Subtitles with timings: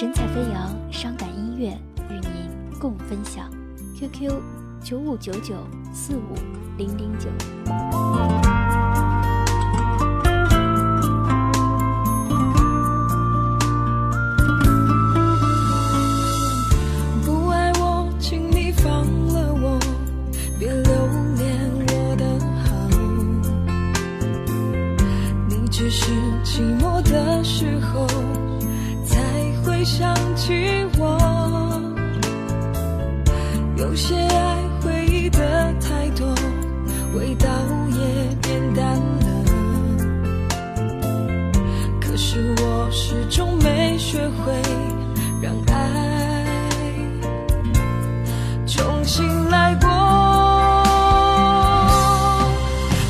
[0.00, 1.76] 神采飞扬，伤感音乐
[2.08, 3.50] 与您共分享。
[3.98, 4.32] QQ：
[4.80, 5.56] 九五九九
[5.92, 6.36] 四五
[6.76, 7.28] 零零九。
[17.24, 19.80] 不爱我，请你放了我，
[20.60, 20.92] 别留
[21.34, 21.58] 恋
[21.88, 22.24] 我的
[22.62, 22.70] 好。
[25.48, 26.12] 你只是
[26.44, 28.06] 寂寞的时候
[29.88, 30.52] 想起
[30.98, 31.18] 我。
[33.76, 36.28] 有些爱回忆的太多，
[37.14, 37.48] 味道
[37.90, 39.26] 也变淡了。
[41.98, 44.52] 可是我始终没学会
[45.40, 46.44] 让爱
[48.66, 49.88] 重新来过。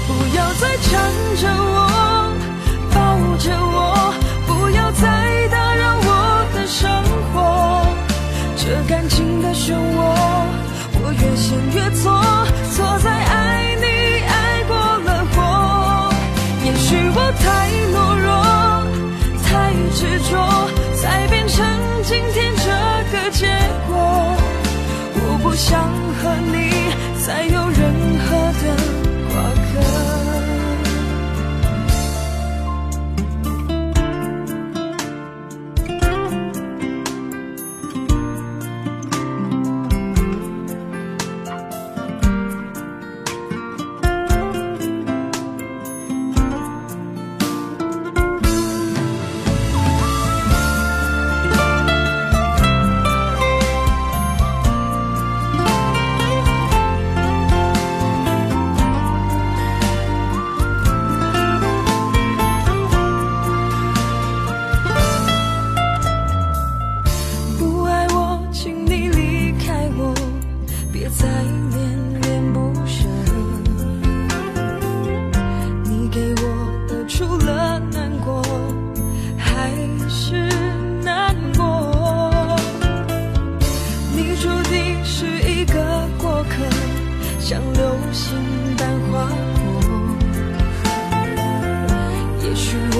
[0.07, 2.08] 不要再缠着我，
[8.61, 9.79] 这感情的漩涡，
[11.01, 12.11] 我越陷越错，
[12.75, 13.87] 错在爱你
[14.27, 15.37] 爱过了火。
[16.67, 17.47] 也许我太
[17.95, 18.29] 懦弱，
[19.47, 19.49] 太
[19.95, 20.35] 执着，
[21.01, 21.65] 才变成
[22.03, 22.67] 今天这
[23.13, 23.47] 个结
[23.87, 23.95] 果。
[25.15, 25.81] 我不想
[26.19, 26.23] 和
[26.53, 26.57] 你
[27.25, 27.58] 再有
[88.19, 88.35] 流星
[88.77, 89.63] 般划过。
[92.43, 92.97] 也许我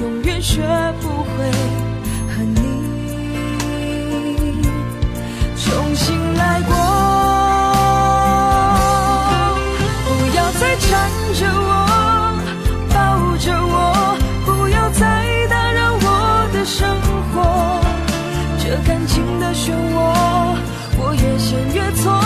[0.00, 0.62] 永远学
[1.02, 1.28] 不会
[2.32, 2.56] 和你
[5.58, 6.72] 重新来过。
[10.06, 10.88] 不要再缠
[11.34, 11.70] 着我，
[12.88, 12.94] 抱
[13.36, 14.16] 着我，
[14.46, 15.02] 不要再
[15.50, 16.96] 打扰我的生
[17.34, 17.36] 活。
[18.58, 19.96] 这感情的漩涡，
[20.96, 22.21] 我越陷越错，错